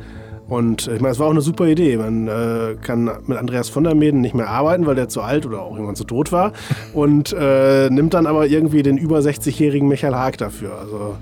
Und 0.47 0.87
äh, 0.87 0.95
ich 0.95 1.01
meine, 1.01 1.13
es 1.13 1.19
war 1.19 1.27
auch 1.27 1.31
eine 1.31 1.41
super 1.41 1.65
Idee. 1.65 1.95
Man 1.95 2.27
äh, 2.27 2.75
kann 2.81 3.09
mit 3.25 3.37
Andreas 3.37 3.69
von 3.69 3.85
der 3.85 3.95
Meden 3.95 4.19
nicht 4.19 4.35
mehr 4.35 4.49
arbeiten, 4.49 4.85
weil 4.85 4.95
der 4.95 5.07
zu 5.07 5.21
alt 5.21 5.45
oder 5.45 5.61
auch 5.61 5.75
irgendwann 5.75 5.95
zu 5.95 6.03
tot 6.03 6.33
war. 6.33 6.51
Und 6.93 7.33
äh, 7.37 7.89
nimmt 7.89 8.13
dann 8.13 8.27
aber 8.27 8.47
irgendwie 8.47 8.83
den 8.83 8.97
über 8.97 9.19
60-jährigen 9.19 9.87
Michael 9.87 10.13
Haag 10.13 10.37
dafür. 10.37 10.77
Also 10.77 11.15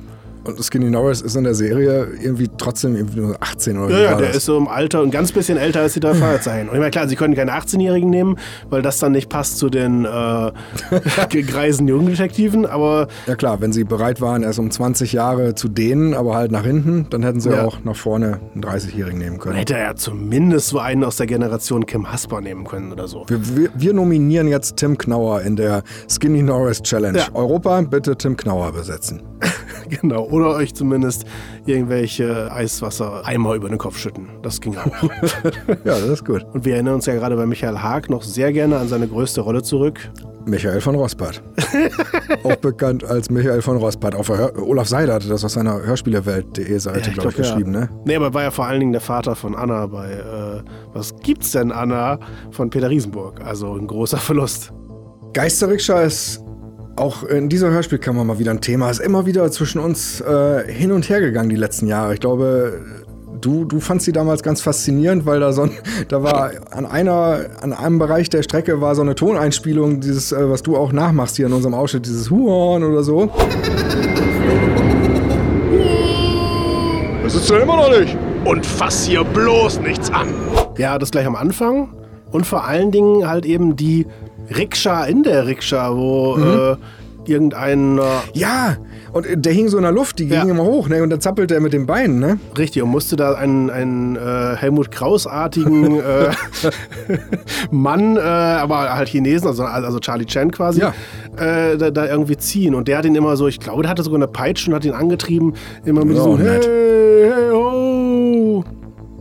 Und 0.46 0.64
Skinny 0.64 0.90
Norris 0.90 1.22
ist 1.22 1.36
in 1.36 1.44
der 1.44 1.54
Serie 1.54 2.08
irgendwie 2.22 2.50
trotzdem 2.58 2.96
irgendwie 2.96 3.20
nur 3.20 3.36
18 3.42 3.78
oder 3.78 3.90
Ja, 3.94 3.98
wie 4.00 4.04
ja, 4.04 4.16
der 4.18 4.28
das? 4.28 4.38
ist 4.38 4.46
so 4.46 4.58
im 4.58 4.68
Alter 4.68 5.02
ein 5.02 5.12
ganz 5.12 5.32
bisschen 5.32 5.58
älter 5.58 5.82
als 5.82 5.94
die 5.94 6.00
drei 6.00 6.14
Fragezeichen. 6.14 6.70
Und 6.70 6.76
ich 6.76 6.80
meine, 6.80 6.92
klar, 6.92 7.08
sie 7.08 7.16
können 7.16 7.36
keine 7.36 7.52
18-Jährigen 7.54 8.10
nehmen, 8.10 8.38
weil 8.70 8.82
das 8.82 9.00
dann 9.00 9.12
nicht 9.12 9.30
passt 9.30 9.58
zu 9.58 9.70
den 9.70 10.06
äh, 10.06 10.52
greisen 11.44 11.88
Jugenddetektiven, 11.88 12.66
aber 12.66 13.08
Ja 13.28 13.36
klar, 13.36 13.62
wenn 13.62 13.74
sie 13.74 13.84
bereit 13.84 14.22
waren, 14.22 14.44
erst 14.44 14.60
um 14.60 14.72
20 14.72 15.14
Jahre 15.14 15.56
zu 15.56 15.68
dehnen, 15.68 16.14
aber 16.14 16.36
halt 16.36 16.52
nach 16.52 16.64
hinten, 16.64 17.08
dann 17.10 17.24
hätten 17.24 17.40
sie 17.42 17.50
Ja. 17.50 17.66
auch 17.66 17.84
nach 17.84 17.96
vorne 17.96 18.40
einen 18.54 18.64
30-Jährigen 18.64 19.20
nehmen 19.20 19.40
können. 19.40 19.56
hätte 19.58 19.74
ja 19.76 19.96
zumindest 19.96 20.70
so 20.70 20.80
einen 20.80 21.04
aus 21.04 21.18
der 21.18 21.28
Generation 21.28 21.86
Kim 21.86 22.12
Hasper 22.12 22.42
nehmen 22.42 22.64
können 22.66 22.92
oder 22.92 23.08
so. 23.08 23.26
Wir, 23.28 23.40
wir, 23.58 23.70
wir 23.76 23.94
nominieren 23.94 24.48
jetzt 24.48 24.78
Tim 24.78 24.98
Knauer 24.98 25.42
in 25.42 25.56
der 25.56 25.84
Skinny 26.10 26.42
Norris 26.42 26.82
Challenge. 26.82 27.18
Ja. 27.20 27.28
Europa, 27.34 27.82
bitte 27.82 28.16
Tim 28.16 28.38
Knauer 28.38 28.72
besetzen. 28.72 29.22
Genau. 30.02 30.26
Oder 30.26 30.56
euch 30.56 30.74
zumindest 30.76 31.26
irgendwelche 31.66 32.52
Eiswasser-Eimer 32.52 33.56
über 33.56 33.70
den 33.70 33.78
Kopf 33.78 33.98
schütten. 33.98 34.28
Das 34.42 34.62
ging 34.62 34.78
auch. 34.78 34.86
Ja, 35.84 36.00
das 36.00 36.08
ist 36.08 36.26
gut. 36.26 36.46
Und 36.54 36.66
wir 36.66 36.74
erinnern 36.74 36.96
uns 36.96 37.06
ja 37.06 37.16
gerade 37.16 37.36
bei 37.36 37.46
Michael 37.46 37.80
Haag 37.80 38.10
noch 38.10 38.24
sehr 38.24 38.52
gerne 38.54 38.78
an 38.78 38.88
seine 38.88 39.08
größte 39.08 39.42
Rolle 39.42 39.64
zurück. 39.64 40.00
Michael 40.46 40.82
von 40.82 40.96
Rossbad. 40.96 41.42
auch 42.44 42.56
bekannt 42.58 43.04
als 43.04 43.30
Michael 43.30 43.62
von 43.62 43.78
Rossbad. 43.78 44.16
Auf 44.16 44.30
Olaf 44.30 44.88
Seider 44.88 45.14
hatte 45.14 45.28
das 45.28 45.44
auf 45.44 45.52
seiner 45.52 45.82
Hörspielewelt.de 45.84 46.78
Seite, 46.80 47.12
glaube 47.12 47.30
ich, 47.30 47.36
glaub, 47.36 47.36
geschrieben, 47.36 47.74
ja. 47.74 47.82
ne? 47.82 47.90
Nee, 48.06 48.16
aber 48.16 48.34
war 48.34 48.44
ja 48.44 48.52
vor 48.52 48.66
allen 48.66 48.80
Dingen 48.80 48.92
der 48.92 49.02
Vater 49.02 49.36
von 49.36 49.56
Anna 49.56 49.86
bei 49.88 50.12
äh, 50.12 50.64
Was 50.94 51.16
gibt's 51.22 51.52
denn 51.52 51.72
Anna 51.72 52.20
von 52.52 52.70
Peter 52.70 52.90
Riesenburg? 52.90 53.42
Also 53.42 53.76
ein 53.76 53.88
großer 53.88 54.18
Verlust. 54.18 54.72
Geisterrikscha 55.34 56.02
ist 56.02 56.44
auch 57.00 57.24
in 57.24 57.50
dieser 57.50 57.72
Hörspielkammer 57.72 58.24
mal 58.24 58.40
wieder 58.40 58.52
ein 58.52 58.62
Thema. 58.62 58.90
Ist 58.92 59.00
immer 59.00 59.26
wieder 59.26 59.50
zwischen 59.52 59.80
uns 59.80 60.22
äh, 60.22 60.72
hin 60.72 60.92
und 60.92 61.10
her 61.10 61.22
gegangen 61.22 61.50
die 61.50 61.56
letzten 61.56 61.88
Jahre. 61.88 62.14
Ich 62.14 62.20
glaube, 62.20 62.82
du, 63.42 63.66
du 63.66 63.80
fandst 63.80 64.06
sie 64.06 64.12
damals 64.12 64.44
ganz 64.44 64.62
faszinierend, 64.62 65.26
weil 65.26 65.40
da 65.40 65.54
so 65.54 65.64
ein, 65.64 65.72
da 66.08 66.24
war 66.24 66.52
an 66.72 66.86
einer, 66.86 67.46
an 67.62 67.74
einem 67.74 68.00
Bereich 68.00 68.30
der 68.30 68.44
Strecke 68.44 68.82
war 68.82 68.96
so 68.96 69.02
eine 69.02 69.16
Toneinspielung, 69.16 70.02
dieses, 70.02 70.32
äh, 70.32 70.50
was 70.50 70.64
du 70.64 70.78
auch 70.78 70.92
nachmachst 70.92 71.38
hier 71.38 71.48
in 71.48 71.54
unserem 71.54 71.74
Ausschnitt, 71.74 72.06
dieses 72.06 72.30
Huhorn 72.30 72.84
oder 72.84 73.04
so. 73.04 73.32
Das 77.24 77.36
ist 77.36 77.50
ja 77.50 77.58
immer 77.60 77.76
noch 77.76 77.98
nicht. 77.98 78.18
Und 78.44 78.66
fass 78.66 79.06
hier 79.06 79.24
bloß 79.24 79.82
nichts 79.82 80.10
an. 80.12 80.30
Ja, 80.78 80.98
das 80.98 81.12
gleich 81.12 81.28
am 81.28 81.36
Anfang. 81.36 81.99
Und 82.32 82.46
vor 82.46 82.66
allen 82.66 82.92
Dingen 82.92 83.28
halt 83.28 83.46
eben 83.46 83.76
die 83.76 84.06
Rikscha 84.56 85.06
in 85.06 85.24
der 85.24 85.48
Rikscha, 85.48 85.96
wo 85.96 86.38
äh, 86.38 86.76
irgendein, 87.32 87.98
äh, 87.98 88.02
Ja, 88.34 88.78
und 89.12 89.26
der 89.36 89.54
hing 89.54 89.68
so 89.70 89.78
in 89.78 89.84
der 89.84 89.92
Luft, 89.92 90.20
die 90.20 90.28
ging 90.28 90.38
Ja. 90.38 90.44
immer 90.44 90.64
hoch, 90.64 90.88
ne? 90.90 91.02
Und 91.04 91.10
dann 91.10 91.20
zappelte 91.22 91.56
er 91.56 91.62
mit 91.62 91.74
den 91.74 91.86
Beinen, 91.88 92.20
ne? 92.20 92.40
richtig, 92.58 92.82
und 92.84 92.90
musste 92.90 93.16
da 93.16 93.34
einen, 93.34 93.70
einen 93.72 94.16
äh, 94.16 94.56
Helmut 94.56 94.90
Kraus-artigen 94.92 96.00
äh, 96.00 96.30
Mann, 97.72 98.18
äh, 98.18 98.20
aber 98.20 98.94
halt 98.96 99.10
Chinesen, 99.10 99.48
also, 99.48 99.64
also 99.64 100.00
Charlie 100.00 100.26
Chan 100.26 100.52
quasi, 100.52 100.82
Ja. 100.82 100.94
äh, 101.38 101.78
da, 101.78 101.92
da 101.92 102.06
irgendwie 102.08 102.38
ziehen. 102.38 102.76
Und 102.76 102.88
der 102.88 102.98
hat 103.00 103.06
ihn 103.06 103.16
immer 103.16 103.36
so, 103.38 103.48
ich 103.48 103.60
glaube, 103.60 103.82
der 103.84 103.92
hatte 103.92 104.04
sogar 104.04 104.18
eine 104.18 104.28
Peitsche 104.28 104.70
und 104.70 104.76
hat 104.76 104.86
ihn 104.86 104.94
angetrieben, 104.94 105.54
immer 105.86 106.06
mit 106.06 106.18
Ja, 106.18 106.26
diesem 106.26 106.44
nett. 106.44 106.66
Hey, 106.68 107.32
hey, 107.32 107.50
ho. 107.52 107.69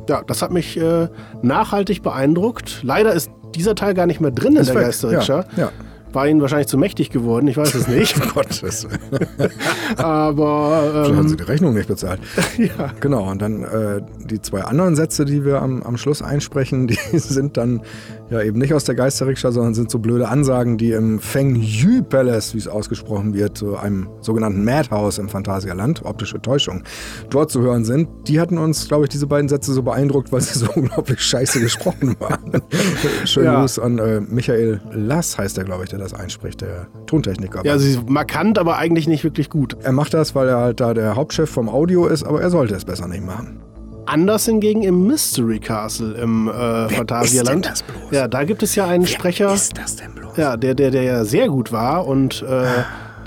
Ja, 0.09 0.23
das 0.27 0.43
hat 0.43 0.50
mich 0.50 0.77
äh, 0.79 1.09
nachhaltig 1.43 2.03
beeindruckt. 2.03 2.81
Leider 2.83 3.12
ist 3.12 3.31
dieser 3.55 3.75
Teil 3.75 3.95
gar 3.95 4.07
nicht 4.07 4.21
mehr 4.21 4.31
drin 4.31 4.55
in 4.55 4.62
Ist 4.62 4.69
der 4.69 4.77
weg. 4.77 4.85
Geisterrikscha. 4.85 5.45
Ja, 5.57 5.62
ja. 5.65 5.73
War 6.12 6.27
ihnen 6.27 6.41
wahrscheinlich 6.41 6.69
zu 6.69 6.79
mächtig 6.79 7.11
geworden, 7.11 7.47
ich 7.49 7.59
weiß 7.59 7.75
es 7.75 7.87
nicht. 7.88 8.19
Gottes 8.33 8.88
Willen. 8.88 9.29
Aber 9.99 10.81
Vielleicht 10.81 11.11
haben 11.11 11.19
ähm, 11.19 11.29
sie 11.29 11.37
die 11.37 11.43
Rechnung 11.43 11.75
nicht 11.75 11.88
bezahlt. 11.88 12.21
ja. 12.59 12.93
Genau, 13.00 13.31
und 13.31 13.43
dann 13.43 13.62
äh, 13.62 14.00
die 14.25 14.41
zwei 14.41 14.62
anderen 14.62 14.97
Sätze, 14.97 15.27
die 15.27 15.45
wir 15.45 15.61
am, 15.61 15.83
am 15.83 15.99
Schluss 15.99 16.23
einsprechen, 16.23 16.87
die 16.87 17.19
sind 17.19 17.59
dann 17.59 17.83
ja 18.31 18.43
eben 18.43 18.59
nicht 18.59 18.75
aus 18.75 18.85
der 18.85 18.95
Geisterrikscha, 18.95 19.53
sondern 19.53 19.75
sind 19.75 19.91
so 19.91 19.99
blöde 19.99 20.29
Ansagen, 20.29 20.77
die 20.77 20.93
im 20.93 21.19
Feng 21.19 21.57
Yu 21.57 22.03
Palace, 22.03 22.55
wie 22.55 22.59
es 22.59 22.69
ausgesprochen 22.69 23.35
wird, 23.35 23.59
so 23.59 23.77
einem 23.77 24.09
sogenannten 24.21 24.65
Madhouse 24.65 25.19
im 25.19 25.29
Phantasialand, 25.29 26.05
optische 26.05 26.41
Täuschung, 26.41 26.83
dort 27.31 27.51
zu 27.51 27.61
hören 27.63 27.85
sind. 27.85 28.09
Die 28.27 28.41
hatten 28.41 28.59
uns, 28.59 28.89
glaube 28.89 29.05
ich, 29.05 29.11
diese 29.11 29.27
beiden 29.27 29.49
Sätze 29.49 29.73
so 29.73 29.83
beeindruckt, 29.83 30.31
weil 30.33 30.41
sie 30.41 30.59
so 30.59 30.69
unglaublich 30.75 31.21
scheiße 31.21 31.61
gesprochen 31.61 32.17
waren. 32.19 32.63
Schönen 33.25 33.47
Ja. 33.47 33.61
Gruß 33.61 33.79
an 33.79 33.99
äh, 33.99 34.21
Michael 34.21 34.81
Lass, 34.93 35.39
heißt 35.39 35.57
der, 35.57 35.65
glaube 35.65 35.85
ich, 35.85 35.91
der 35.91 35.99
das 35.99 36.15
einspricht, 36.15 36.61
der 36.61 36.89
Tontechniker. 37.07 37.65
ja, 37.65 37.79
sie 37.79 37.93
ist 37.93 38.09
markant, 38.09 38.59
aber 38.59 38.77
eigentlich 38.77 39.07
nicht 39.09 39.25
wirklich 39.25 39.49
gut. 39.51 39.77
er 39.83 39.93
macht 39.93 40.15
das, 40.15 40.35
weil 40.35 40.49
er 40.49 40.59
halt 40.59 40.81
da 40.81 40.95
der 40.95 41.17
Hauptchef 41.17 41.51
vom 41.51 41.69
Audio 41.69 42.07
ist, 42.07 42.25
aber 42.25 42.41
er 42.43 42.51
sollte 42.51 42.75
es 42.75 42.85
besser 42.85 43.09
nicht 43.09 43.25
machen. 43.25 43.61
Anders 44.09 44.47
hingegen 44.47 44.83
im 44.83 45.07
Mystery 45.07 45.61
Castle 45.61 46.15
im 46.15 46.49
äh, 46.49 46.88
Phantasialand. 46.88 47.85
Ja, 48.11 48.27
da 48.27 48.45
gibt 48.45 48.62
es 48.62 48.75
ja 48.75 48.87
einen 48.87 49.07
Sprecher, 49.07 49.49
das 49.49 49.97
denn 49.97 50.15
bloß? 50.15 50.37
ja, 50.37 50.57
der, 50.57 50.75
der, 50.75 50.91
der 50.91 51.03
ja 51.03 51.25
sehr 51.25 51.49
gut 51.49 51.73
war 51.73 52.07
und 52.07 52.43
äh, 52.43 52.65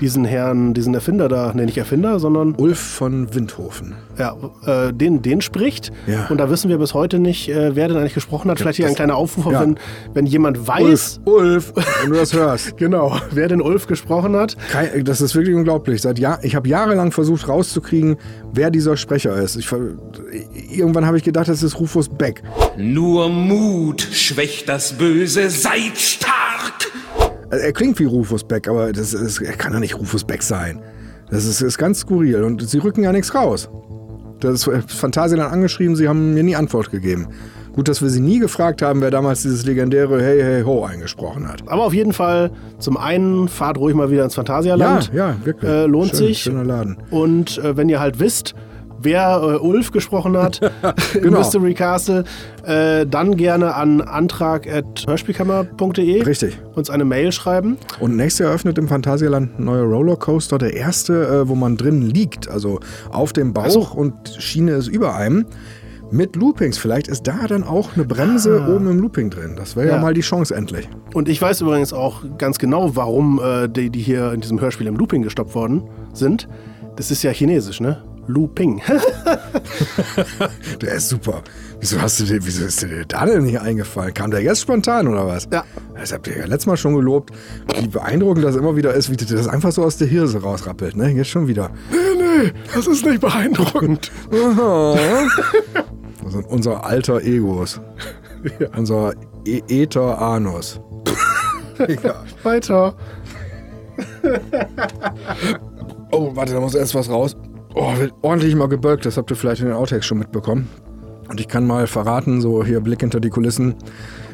diesen 0.02 0.24
Herrn, 0.26 0.74
diesen 0.74 0.92
Erfinder 0.94 1.28
da, 1.28 1.52
nee, 1.54 1.64
nicht 1.64 1.78
Erfinder, 1.78 2.18
sondern 2.18 2.54
Ulf 2.56 2.78
von 2.78 3.32
Windhofen. 3.34 3.94
ja, 4.18 4.34
äh, 4.66 4.92
den, 4.92 5.22
den 5.22 5.40
spricht. 5.40 5.92
Ja. 6.06 6.26
Und 6.28 6.38
da 6.38 6.50
wissen 6.50 6.68
wir 6.68 6.76
bis 6.78 6.92
heute 6.92 7.18
nicht, 7.20 7.48
äh, 7.48 7.74
wer 7.76 7.88
denn 7.88 7.96
eigentlich 7.96 8.12
gesprochen 8.14 8.50
hat. 8.50 8.58
Vielleicht 8.58 8.76
hier 8.76 8.88
ein 8.88 8.94
kleiner 8.96 9.14
Aufruf, 9.16 9.50
ja. 9.52 9.60
wenn, 9.62 9.78
wenn 10.12 10.26
jemand 10.26 10.66
weiß, 10.66 11.20
Ulf, 11.24 11.72
wenn 12.02 12.10
du 12.10 12.16
das 12.16 12.32
hörst. 12.34 12.76
genau, 12.76 13.16
wer 13.30 13.46
den 13.48 13.62
Ulf 13.62 13.86
gesprochen 13.86 14.34
hat. 14.36 14.56
Kein, 14.70 15.04
das 15.04 15.20
ist 15.20 15.34
wirklich 15.34 15.54
unglaublich. 15.54 16.02
Seit 16.02 16.18
Jahr, 16.18 16.42
ich 16.42 16.54
habe 16.56 16.68
jahrelang 16.68 17.12
versucht 17.12 17.48
rauszukriegen, 17.48 18.16
wer 18.52 18.70
dieser 18.72 18.96
Sprecher 18.96 19.36
ist. 19.36 19.54
Ich, 19.56 19.68
ver- 19.68 19.92
irgendwann 20.70 21.06
habe 21.06 21.16
ich 21.16 21.22
gedacht, 21.22 21.46
das 21.48 21.62
ist 21.62 21.78
Rufus 21.78 22.08
Beck. 22.08 22.42
Nur 22.76 23.28
Mut 23.28 24.02
schwächt 24.02 24.68
das 24.68 24.94
Böse, 24.94 25.48
seid 25.48 25.96
stark! 25.96 26.32
Also 27.52 27.66
er 27.66 27.72
klingt 27.74 27.98
wie 27.98 28.06
Rufus 28.06 28.44
Beck, 28.44 28.66
aber 28.66 28.92
das 28.92 29.12
ist, 29.12 29.42
er 29.42 29.52
kann 29.52 29.74
doch 29.74 29.78
nicht 29.78 29.98
Rufus 29.98 30.24
Beck 30.24 30.42
sein. 30.42 30.80
Das 31.30 31.44
ist, 31.44 31.60
ist 31.60 31.76
ganz 31.76 32.00
skurril 32.00 32.44
und 32.44 32.66
sie 32.66 32.78
rücken 32.78 33.02
ja 33.02 33.12
nichts 33.12 33.34
raus. 33.34 33.68
Das 34.40 34.66
ist 34.66 34.90
Phantasialand 34.90 35.52
angeschrieben, 35.52 35.94
sie 35.94 36.08
haben 36.08 36.32
mir 36.32 36.42
nie 36.42 36.56
Antwort 36.56 36.90
gegeben. 36.90 37.28
Gut, 37.74 37.88
dass 37.88 38.00
wir 38.00 38.08
sie 38.08 38.20
nie 38.20 38.38
gefragt 38.38 38.80
haben, 38.80 39.02
wer 39.02 39.10
damals 39.10 39.42
dieses 39.42 39.66
legendäre 39.66 40.22
Hey 40.22 40.40
Hey 40.40 40.62
Ho 40.62 40.82
eingesprochen 40.82 41.46
hat. 41.46 41.62
Aber 41.66 41.84
auf 41.84 41.92
jeden 41.92 42.14
Fall, 42.14 42.52
zum 42.78 42.96
einen, 42.96 43.48
fahrt 43.48 43.76
ruhig 43.76 43.94
mal 43.94 44.10
wieder 44.10 44.24
ins 44.24 44.34
Phantasialand. 44.34 45.10
Ja, 45.12 45.28
ja, 45.28 45.36
wirklich. 45.44 45.70
Äh, 45.70 45.84
lohnt 45.84 46.16
Schön, 46.16 46.28
sich. 46.28 46.38
Schöner 46.38 46.64
Laden. 46.64 46.96
Und 47.10 47.58
äh, 47.58 47.76
wenn 47.76 47.90
ihr 47.90 48.00
halt 48.00 48.18
wisst, 48.18 48.54
wer 49.02 49.40
äh, 49.42 49.56
Ulf 49.58 49.90
gesprochen 49.92 50.36
hat 50.36 50.60
Genau. 51.14 51.38
Mystery 51.38 51.74
Castle, 51.74 52.24
äh, 52.64 53.06
dann 53.06 53.36
gerne 53.36 53.74
an 53.74 54.00
antrag.hörspielkammer.de 54.00 56.22
Richtig. 56.22 56.58
uns 56.74 56.90
eine 56.90 57.04
Mail 57.04 57.32
schreiben. 57.32 57.76
Und 58.00 58.16
nächstes 58.16 58.40
Jahr 58.40 58.50
eröffnet 58.50 58.78
im 58.78 58.88
Phantasialand 58.88 59.58
ein 59.58 59.64
neuer 59.64 59.84
Rollercoaster, 59.84 60.58
der 60.58 60.74
erste, 60.74 61.26
äh, 61.26 61.48
wo 61.48 61.54
man 61.54 61.76
drin 61.76 62.02
liegt, 62.02 62.48
also 62.48 62.80
auf 63.10 63.32
dem 63.32 63.52
Bauch 63.52 63.94
und 63.94 64.14
Schiene 64.38 64.72
ist 64.72 64.88
über 64.88 65.14
einem. 65.14 65.46
Mit 66.10 66.36
Loopings. 66.36 66.76
Vielleicht 66.76 67.08
ist 67.08 67.26
da 67.26 67.46
dann 67.48 67.64
auch 67.64 67.94
eine 67.94 68.04
Bremse 68.04 68.66
oben 68.68 68.90
im 68.90 68.98
Looping 68.98 69.30
drin. 69.30 69.54
Das 69.56 69.76
wäre 69.76 69.86
ja. 69.86 69.92
Ah. 69.94 69.96
Ja. 69.96 70.02
mal 70.02 70.12
die 70.12 70.20
Chance 70.20 70.54
endlich. 70.54 70.86
Und 71.14 71.26
ich 71.26 71.40
weiß 71.40 71.62
übrigens 71.62 71.94
auch 71.94 72.22
ganz 72.36 72.58
genau, 72.58 72.94
warum 72.96 73.40
äh, 73.42 73.66
die, 73.66 73.88
die 73.88 74.00
hier 74.00 74.30
in 74.34 74.42
diesem 74.42 74.60
Hörspiel 74.60 74.88
im 74.88 74.96
Looping 74.96 75.22
gestoppt 75.22 75.54
worden 75.54 75.84
sind. 76.12 76.48
Das 76.96 77.10
ist 77.10 77.22
ja 77.22 77.30
chinesisch, 77.30 77.80
ne? 77.80 78.02
Looping. 78.26 78.80
Der 80.80 80.92
ist 80.94 81.08
super. 81.08 81.42
Wieso, 81.80 82.00
hast 82.00 82.20
du 82.20 82.24
den, 82.24 82.44
wieso 82.44 82.64
ist 82.64 82.80
dir 82.80 82.88
der 82.88 83.04
da 83.06 83.26
denn 83.26 83.42
nicht 83.42 83.60
eingefallen? 83.60 84.14
Kam 84.14 84.30
der 84.30 84.40
jetzt 84.40 84.60
spontan 84.60 85.08
oder 85.08 85.26
was? 85.26 85.48
Ja. 85.52 85.64
Das 85.96 86.12
habt 86.12 86.28
ihr 86.28 86.38
ja 86.38 86.44
letztes 86.44 86.66
Mal 86.66 86.76
schon 86.76 86.94
gelobt, 86.94 87.30
wie 87.80 87.88
beeindruckend 87.88 88.44
das 88.44 88.54
immer 88.54 88.76
wieder 88.76 88.94
ist, 88.94 89.10
wie 89.10 89.16
das 89.16 89.48
einfach 89.48 89.72
so 89.72 89.82
aus 89.82 89.96
der 89.96 90.06
Hirse 90.06 90.40
rausrappelt. 90.40 90.94
Ne? 90.94 91.10
Jetzt 91.10 91.30
schon 91.30 91.48
wieder. 91.48 91.70
nee, 91.90 91.96
nee, 92.44 92.52
das 92.72 92.86
ist 92.86 93.04
nicht 93.04 93.20
beeindruckend. 93.20 94.12
Das 96.24 96.34
sind 96.34 96.46
unser 96.46 96.84
alter 96.84 97.20
Egos. 97.20 97.80
Unser 98.76 99.12
e 99.44 99.60
Ether 99.68 100.20
Anus. 100.20 100.80
ja. 102.02 102.22
Weiter. 102.44 102.94
Oh, 106.12 106.30
warte, 106.36 106.52
da 106.52 106.60
muss 106.60 106.76
erst 106.76 106.94
was 106.94 107.10
raus. 107.10 107.36
Oh, 107.74 107.96
wird 107.96 108.12
ordentlich 108.22 108.54
mal 108.54 108.68
gebölkt. 108.68 109.06
Das 109.06 109.16
habt 109.16 109.30
ihr 109.30 109.36
vielleicht 109.36 109.60
in 109.60 109.68
den 109.68 109.76
Outtakes 109.76 110.06
schon 110.06 110.18
mitbekommen. 110.18 110.68
Und 111.28 111.40
ich 111.40 111.48
kann 111.48 111.66
mal 111.66 111.86
verraten, 111.86 112.40
so 112.40 112.64
hier 112.64 112.80
Blick 112.80 113.00
hinter 113.00 113.20
die 113.20 113.30
Kulissen. 113.30 113.74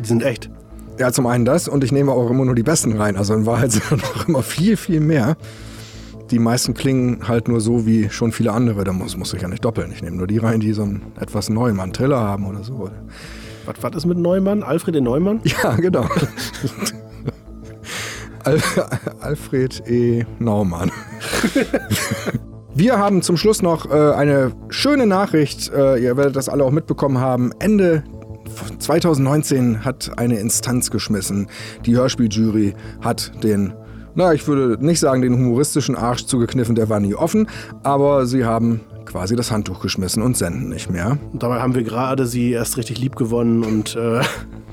Die 0.02 0.08
sind 0.08 0.22
echt. 0.22 0.50
Ja, 0.98 1.12
zum 1.12 1.26
einen 1.26 1.44
das 1.44 1.68
und 1.68 1.84
ich 1.84 1.92
nehme 1.92 2.10
auch 2.10 2.28
immer 2.28 2.44
nur 2.44 2.56
die 2.56 2.64
besten 2.64 2.96
rein. 2.96 3.16
Also 3.16 3.34
in 3.34 3.46
Wahrheit 3.46 3.70
sind 3.72 3.90
noch 3.92 4.28
immer 4.28 4.42
viel, 4.42 4.76
viel 4.76 5.00
mehr. 5.00 5.36
Die 6.30 6.38
meisten 6.38 6.74
klingen 6.74 7.26
halt 7.26 7.48
nur 7.48 7.60
so 7.60 7.86
wie 7.86 8.10
schon 8.10 8.32
viele 8.32 8.52
andere. 8.52 8.84
Da 8.84 8.92
muss, 8.92 9.16
muss 9.16 9.32
ich 9.32 9.40
ja 9.40 9.48
nicht 9.48 9.64
doppeln. 9.64 9.92
Ich 9.92 10.02
nehme 10.02 10.16
nur 10.16 10.26
die 10.26 10.38
rein, 10.38 10.60
die 10.60 10.72
so 10.72 10.82
einen 10.82 11.12
etwas 11.20 11.48
Neumann, 11.48 11.92
Triller 11.92 12.20
haben 12.20 12.46
oder 12.46 12.64
so. 12.64 12.90
Was, 13.64 13.76
was 13.80 13.96
ist 13.96 14.06
mit 14.06 14.18
Neumann? 14.18 14.62
Alfred 14.62 14.94
den 14.94 15.04
Neumann? 15.04 15.40
Ja, 15.44 15.74
genau. 15.76 16.06
Al 18.44 18.60
Alfred 19.20 19.82
E. 19.86 20.24
Naumann. 20.38 20.90
Wir 22.78 22.96
haben 22.96 23.22
zum 23.22 23.36
Schluss 23.36 23.60
noch 23.60 23.90
äh, 23.90 24.12
eine 24.12 24.52
schöne 24.68 25.04
Nachricht. 25.04 25.68
Äh, 25.72 25.96
ihr 25.98 26.16
werdet 26.16 26.36
das 26.36 26.48
alle 26.48 26.62
auch 26.62 26.70
mitbekommen 26.70 27.18
haben. 27.18 27.50
Ende 27.58 28.04
2019 28.78 29.84
hat 29.84 30.12
eine 30.16 30.38
Instanz 30.38 30.92
geschmissen. 30.92 31.48
Die 31.86 31.96
Hörspieljury 31.96 32.74
hat 33.00 33.42
den, 33.42 33.72
na, 34.14 34.32
ich 34.32 34.46
würde 34.46 34.78
nicht 34.78 35.00
sagen 35.00 35.22
den 35.22 35.32
humoristischen 35.32 35.96
Arsch 35.96 36.26
zugekniffen, 36.26 36.76
der 36.76 36.88
war 36.88 37.00
nie 37.00 37.16
offen, 37.16 37.48
aber 37.82 38.26
sie 38.26 38.44
haben 38.44 38.82
quasi 39.06 39.34
das 39.34 39.50
Handtuch 39.50 39.80
geschmissen 39.80 40.22
und 40.22 40.36
senden 40.36 40.68
nicht 40.68 40.88
mehr. 40.88 41.18
Und 41.32 41.42
dabei 41.42 41.58
haben 41.58 41.74
wir 41.74 41.82
gerade 41.82 42.26
sie 42.26 42.52
erst 42.52 42.76
richtig 42.76 43.00
lieb 43.00 43.16
gewonnen 43.16 43.64
und 43.64 43.96
äh, 43.96 44.20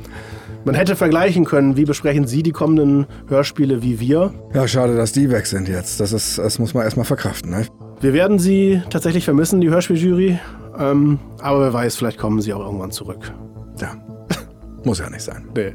man 0.63 0.75
hätte 0.75 0.95
vergleichen 0.95 1.43
können, 1.43 1.75
wie 1.75 1.85
besprechen 1.85 2.27
Sie 2.27 2.43
die 2.43 2.51
kommenden 2.51 3.07
Hörspiele 3.29 3.81
wie 3.81 3.99
wir. 3.99 4.31
Ja, 4.53 4.67
schade, 4.67 4.95
dass 4.95 5.11
die 5.11 5.31
weg 5.31 5.47
sind 5.47 5.67
jetzt. 5.67 5.99
Das, 5.99 6.13
ist, 6.13 6.37
das 6.37 6.59
muss 6.59 6.75
man 6.75 6.83
erstmal 6.83 7.05
verkraften. 7.05 7.49
Ne? 7.49 7.65
Wir 8.01 8.13
werden 8.13 8.39
sie 8.39 8.81
tatsächlich 8.89 9.25
vermissen, 9.25 9.61
die 9.61 9.69
Hörspieljury. 9.69 10.39
Ähm, 10.77 11.19
aber 11.39 11.61
wer 11.61 11.73
weiß, 11.73 11.95
vielleicht 11.95 12.17
kommen 12.17 12.41
sie 12.41 12.53
auch 12.53 12.65
irgendwann 12.65 12.91
zurück. 12.91 13.33
Ja, 13.79 13.95
muss 14.83 14.99
ja 14.99 15.09
nicht 15.09 15.23
sein. 15.23 15.47
Nee. 15.55 15.73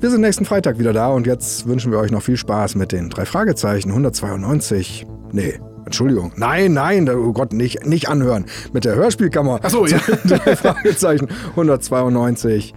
Wir 0.00 0.10
sind 0.10 0.20
nächsten 0.20 0.44
Freitag 0.44 0.78
wieder 0.78 0.92
da 0.92 1.08
und 1.08 1.26
jetzt 1.26 1.66
wünschen 1.66 1.92
wir 1.92 1.98
euch 1.98 2.10
noch 2.10 2.22
viel 2.22 2.36
Spaß 2.36 2.74
mit 2.74 2.92
den 2.92 3.10
drei 3.10 3.24
Fragezeichen 3.24 3.90
192. 3.90 5.06
Nee, 5.32 5.60
Entschuldigung. 5.84 6.32
Nein, 6.36 6.72
nein, 6.72 7.08
oh 7.08 7.32
Gott, 7.32 7.52
nicht, 7.52 7.86
nicht 7.86 8.08
anhören. 8.08 8.46
Mit 8.72 8.84
der 8.84 8.94
Hörspielkammer. 8.94 9.60
Achso, 9.62 9.86
ja. 9.86 9.98
drei 10.24 10.56
Fragezeichen 10.56 11.28
192. 11.50 12.74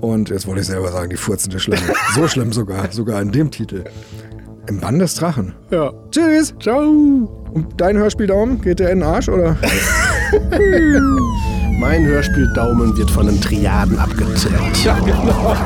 Und 0.00 0.30
jetzt 0.30 0.46
wollte 0.46 0.60
ich 0.60 0.66
selber 0.66 0.92
sagen, 0.92 1.10
die 1.10 1.16
furzende 1.16 1.58
Schlange. 1.58 1.82
So 2.14 2.28
schlimm 2.28 2.52
sogar, 2.52 2.90
sogar 2.92 3.20
in 3.20 3.32
dem 3.32 3.50
Titel. 3.50 3.84
Im 4.68 4.80
Bann 4.80 4.98
des 4.98 5.14
Drachen. 5.14 5.54
Ja. 5.70 5.92
Tschüss. 6.10 6.54
Ciao. 6.60 6.82
Und 7.54 7.68
dein 7.78 7.96
Hörspieldaumen, 7.96 8.60
geht 8.60 8.80
der 8.80 8.90
in 8.90 9.00
den 9.00 9.08
Arsch, 9.08 9.30
oder? 9.30 9.56
Mein 11.80 12.04
Hörspieldaumen 12.04 12.94
wird 12.98 13.10
von 13.10 13.26
den 13.26 13.40
Triaden 13.40 13.98
abgezählt. 13.98 14.84
Ja, 14.84 14.98
genau. 14.98 15.56